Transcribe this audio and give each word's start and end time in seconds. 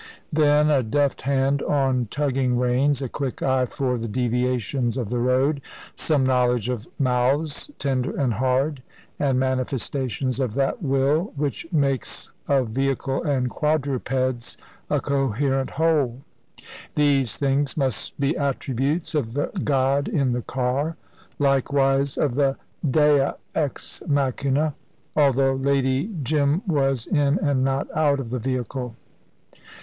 Then, 0.33 0.71
a 0.71 0.81
deft 0.81 1.21
hand 1.21 1.61
on 1.61 2.07
tugging 2.09 2.57
reins, 2.57 3.03
a 3.03 3.07
quick 3.07 3.43
eye 3.43 3.67
for 3.67 3.99
the 3.99 4.07
deviations 4.07 4.97
of 4.97 5.09
the 5.09 5.19
road, 5.19 5.61
some 5.93 6.25
knowledge 6.25 6.69
of 6.69 6.87
mouths, 6.97 7.69
tender 7.77 8.09
and 8.17 8.33
hard, 8.33 8.81
and 9.19 9.39
manifestations 9.39 10.39
of 10.39 10.55
that 10.55 10.81
will 10.81 11.33
which 11.35 11.71
makes 11.71 12.31
of 12.47 12.69
vehicle 12.69 13.21
and 13.21 13.51
quadrupeds 13.51 14.57
a 14.89 14.99
coherent 14.99 15.69
whole 15.69 16.23
these 16.95 17.37
things 17.37 17.77
must 17.77 18.19
be 18.19 18.35
attributes 18.35 19.13
of 19.13 19.33
the 19.35 19.51
god 19.63 20.07
in 20.07 20.31
the 20.33 20.41
car. 20.41 20.97
Likewise 21.37 22.17
of 22.17 22.33
the 22.33 22.57
"Dea 22.89 23.33
ex 23.53 24.01
machina," 24.07 24.73
although 25.15 25.53
Lady 25.53 26.09
Jim 26.23 26.63
was 26.65 27.05
in 27.05 27.37
and 27.37 27.63
not 27.63 27.87
out 27.95 28.19
of 28.19 28.31
the 28.31 28.39
vehicle. 28.39 28.95